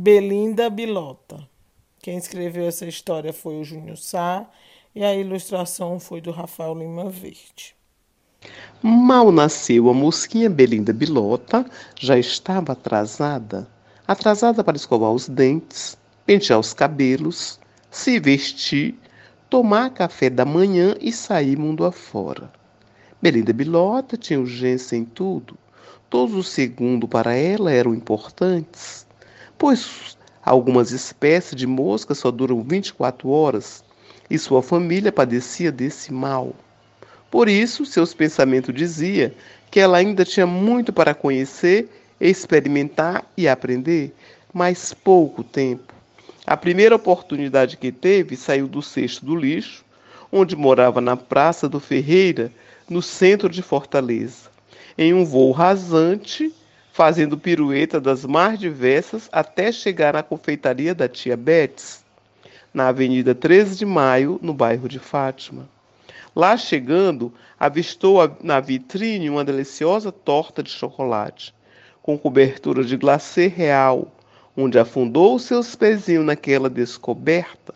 [0.00, 1.40] Belinda Bilota.
[2.00, 4.48] Quem escreveu essa história foi o Júnior Sá
[4.94, 7.74] e a ilustração foi do Rafael Lima Verde.
[8.80, 13.66] Mal nasceu a mosquinha Belinda Bilota, já estava atrasada.
[14.06, 17.58] Atrasada para escovar os dentes, pentear os cabelos,
[17.90, 18.94] se vestir,
[19.50, 22.52] tomar café da manhã e sair mundo afora.
[23.20, 25.58] Belinda Bilota tinha urgência em tudo.
[26.08, 29.07] Todos os segundos para ela eram importantes,
[29.58, 33.84] pois algumas espécies de moscas só duram 24 horas
[34.30, 36.54] e sua família padecia desse mal.
[37.30, 39.30] Por isso, seus pensamentos diziam
[39.70, 44.14] que ela ainda tinha muito para conhecer, experimentar e aprender,
[44.52, 45.92] mas pouco tempo.
[46.46, 49.84] A primeira oportunidade que teve saiu do cesto do lixo,
[50.32, 52.50] onde morava na Praça do Ferreira,
[52.88, 54.48] no centro de Fortaleza,
[54.96, 56.50] em um voo rasante,
[56.98, 62.04] fazendo pirueta das mais diversas até chegar à confeitaria da tia Betts,
[62.74, 65.68] na Avenida 13 de Maio, no bairro de Fátima.
[66.34, 71.54] Lá chegando, avistou na vitrine uma deliciosa torta de chocolate,
[72.02, 74.10] com cobertura de glacê real,
[74.56, 77.74] onde afundou seus pezinhos naquela descoberta,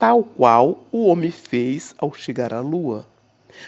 [0.00, 3.06] tal qual o homem fez ao chegar à lua.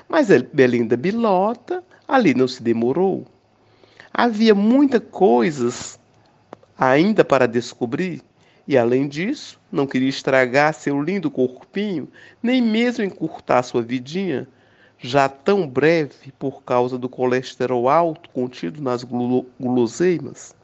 [0.09, 3.25] Mas Belinda Bilota ali não se demorou.
[4.13, 5.99] Havia muitas coisas
[6.77, 8.23] ainda para descobrir,
[8.67, 12.09] e além disso, não queria estragar seu lindo corpinho,
[12.43, 14.49] nem mesmo encurtar sua vidinha,
[14.99, 20.55] já tão breve por causa do colesterol alto contido nas guloseimas.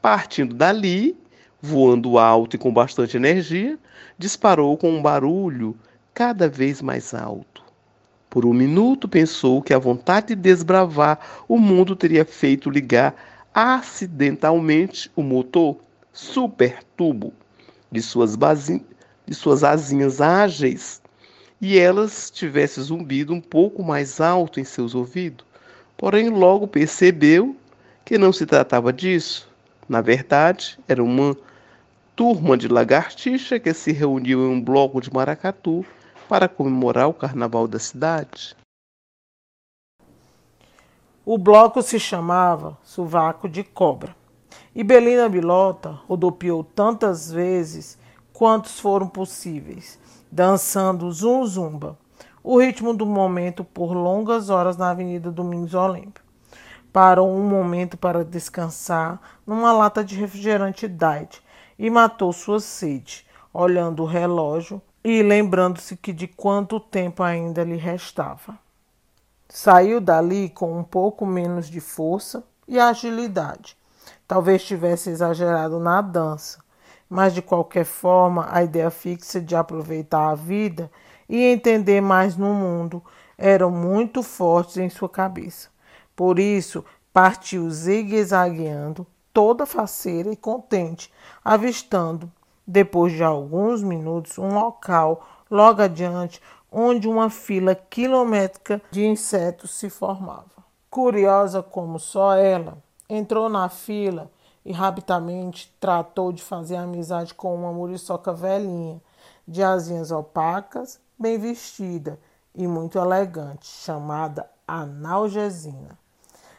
[0.00, 1.16] Partindo dali,
[1.60, 3.76] voando alto e com bastante energia,
[4.16, 5.76] disparou com um barulho
[6.14, 7.67] cada vez mais alto.
[8.30, 13.14] Por um minuto pensou que a vontade de desbravar o mundo teria feito ligar
[13.54, 15.78] acidentalmente o motor
[16.12, 17.32] super tubo
[17.90, 18.36] de suas,
[19.26, 21.00] de suas asinhas ágeis
[21.60, 25.46] e elas tivesse zumbido um pouco mais alto em seus ouvidos.
[25.96, 27.56] Porém, logo percebeu
[28.04, 29.48] que não se tratava disso.
[29.88, 31.36] Na verdade, era uma
[32.14, 35.84] turma de lagartixa que se reuniu em um bloco de maracatu
[36.28, 38.54] para comemorar o carnaval da cidade.
[41.24, 44.14] O bloco se chamava Sovaco de Cobra.
[44.74, 47.98] E Belina Bilota rodopiou tantas vezes
[48.32, 49.98] quantos foram possíveis,
[50.30, 51.98] dançando zum zumba,
[52.42, 56.22] o ritmo do momento por longas horas na Avenida Domingos Olímpio.
[56.92, 61.42] Parou um momento para descansar numa lata de refrigerante diet
[61.78, 67.76] e matou sua sede, olhando o relógio e lembrando-se que de quanto tempo ainda lhe
[67.76, 68.58] restava.
[69.48, 73.78] Saiu dali com um pouco menos de força e agilidade,
[74.28, 76.58] Talvez tivesse exagerado na dança,
[77.08, 80.90] mas de qualquer forma, a ideia fixa de aproveitar a vida
[81.26, 83.02] e entender mais no mundo
[83.38, 85.70] eram muito fortes em sua cabeça.
[86.14, 91.10] Por isso, partiu zigue-zagueando, toda faceira e contente,
[91.42, 92.30] avistando,
[92.68, 96.40] depois de alguns minutos, um local logo adiante
[96.70, 100.44] onde uma fila quilométrica de insetos se formava.
[100.90, 102.78] Curiosa como só ela,
[103.10, 104.30] Entrou na fila
[104.62, 109.00] e rapidamente tratou de fazer amizade com uma muriçoca velhinha,
[109.46, 112.20] de asinhas opacas, bem vestida
[112.54, 115.98] e muito elegante, chamada Analgesina.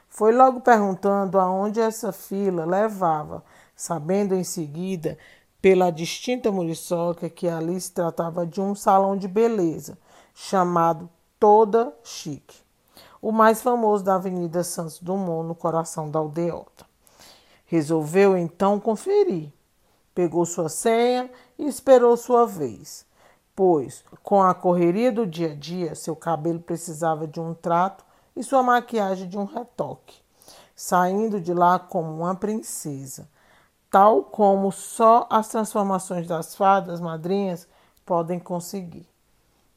[0.08, 3.44] Foi logo perguntando aonde essa fila levava,
[3.76, 5.20] sabendo em seguida,
[5.62, 9.98] pela distinta muriçoca, que ali se tratava de um salão de beleza,
[10.34, 11.10] chamado
[11.40, 12.70] Toda Chique
[13.22, 16.86] o mais famoso da Avenida Santos Dumont, no coração da aldeota.
[17.66, 19.52] Resolveu então conferir.
[20.16, 23.06] Pegou sua senha e esperou sua vez,
[23.56, 28.04] pois, com a correria do dia a dia, seu cabelo precisava de um trato
[28.36, 30.18] e sua maquiagem de um retoque,
[30.76, 33.30] saindo de lá como uma princesa,
[33.90, 37.68] tal como só as transformações das fadas madrinhas
[38.06, 39.08] podem conseguir.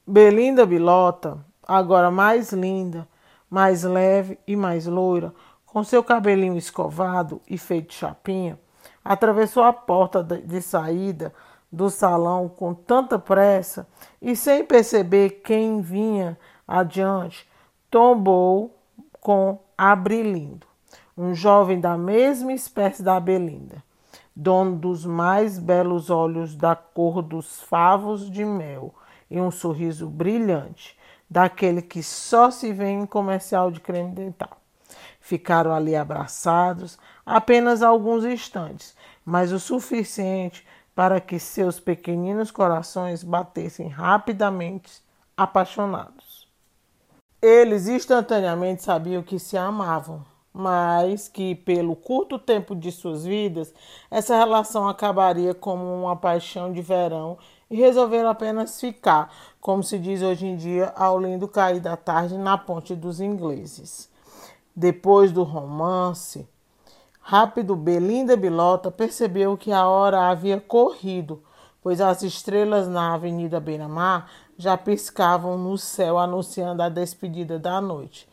[0.06, 3.08] Belinda Bilota, agora mais linda,
[3.48, 5.32] mais leve e mais loira,
[5.66, 8.58] com seu cabelinho escovado e feito chapinha,
[9.04, 11.32] atravessou a porta de saída
[11.70, 13.86] do salão com tanta pressa
[14.20, 16.38] e sem perceber quem vinha
[16.68, 17.48] adiante,
[17.90, 18.76] tombou
[19.20, 20.66] com Abrilindo,
[21.16, 23.82] um jovem da mesma espécie da Belinda,
[24.34, 28.94] dono dos mais belos olhos da cor dos favos de mel
[29.30, 30.98] e um sorriso brilhante,
[31.28, 34.58] daquele que só se vê em comercial de creme dental.
[35.20, 38.94] Ficaram ali abraçados apenas alguns instantes,
[39.24, 45.02] mas o suficiente para que seus pequeninos corações batessem rapidamente,
[45.36, 46.48] apaixonados.
[47.40, 53.72] Eles instantaneamente sabiam que se amavam, mas que, pelo curto tempo de suas vidas,
[54.10, 57.38] essa relação acabaria como uma paixão de verão
[57.70, 62.36] e resolveram apenas ficar, como se diz hoje em dia, ao lindo cair da tarde
[62.36, 64.10] na ponte dos ingleses.
[64.76, 66.46] Depois do romance,
[67.20, 71.42] rápido Belinda Bilota percebeu que a hora havia corrido,
[71.82, 78.28] pois as estrelas na Avenida Beira-Mar já piscavam no céu anunciando a despedida da noite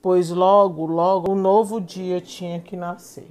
[0.00, 3.30] pois logo, logo o novo dia tinha que nascer.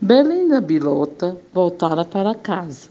[0.00, 2.90] Belinda Bilota voltara para casa,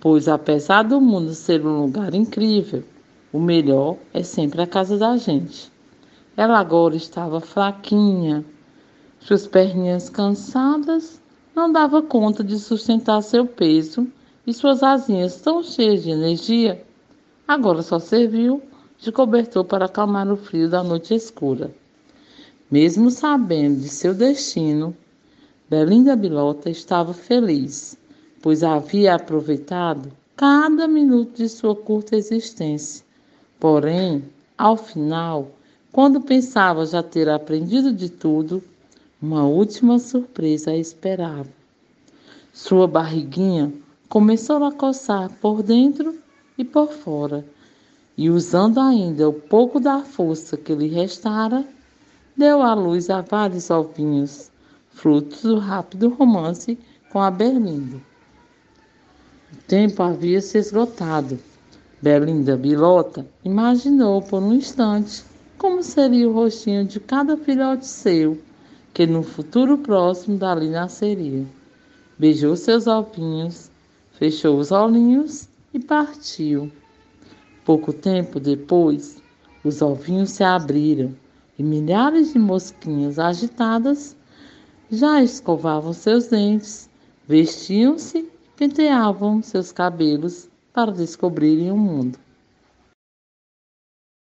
[0.00, 2.82] pois apesar do mundo ser um lugar incrível,
[3.32, 5.70] o melhor é sempre a casa da gente.
[6.36, 8.44] Ela agora estava fraquinha,
[9.20, 11.20] suas perninhas cansadas,
[11.54, 14.06] não dava conta de sustentar seu peso
[14.46, 16.84] e suas asinhas tão cheias de energia,
[17.46, 18.62] agora só serviu
[18.98, 21.70] de cobertor para acalmar o frio da noite escura.
[22.70, 24.94] Mesmo sabendo de seu destino,
[25.70, 27.96] Belinda Bilota estava feliz,
[28.42, 33.02] pois havia aproveitado cada minuto de sua curta existência.
[33.58, 34.22] Porém,
[34.56, 35.50] ao final,
[35.90, 38.62] quando pensava já ter aprendido de tudo,
[39.20, 41.48] uma última surpresa a esperava.
[42.52, 43.72] Sua barriguinha
[44.10, 46.18] começou a coçar por dentro
[46.58, 47.46] e por fora,
[48.14, 51.66] e usando ainda o pouco da força que lhe restara,
[52.38, 54.48] deu à luz a vários ovinhos,
[54.90, 56.78] frutos do rápido romance
[57.10, 57.96] com a Berlinda.
[59.52, 61.36] O tempo havia se esgotado.
[62.00, 65.24] Berlinda Bilota imaginou por um instante
[65.58, 68.40] como seria o rostinho de cada filhote seu,
[68.94, 71.44] que no futuro próximo dali nasceria.
[72.16, 73.68] Beijou seus ovinhos,
[74.12, 76.70] fechou os olhinhos e partiu.
[77.64, 79.20] Pouco tempo depois,
[79.64, 81.16] os ovinhos se abriram
[81.58, 84.16] e milhares de mosquinhas agitadas
[84.90, 86.88] já escovavam seus dentes,
[87.26, 92.18] vestiam-se penteavam seus cabelos para descobrirem o mundo.